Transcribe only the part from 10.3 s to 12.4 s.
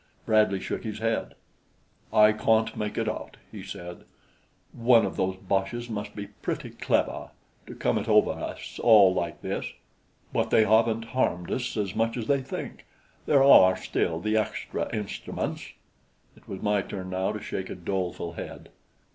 but they haven't harmed us as much as